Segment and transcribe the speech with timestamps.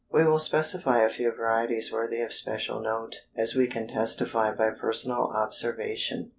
[0.11, 4.71] We will specify a few varieties worthy of special note, as we can testify by
[4.71, 6.29] personal observation.